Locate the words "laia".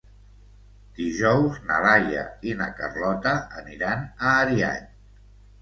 1.83-2.23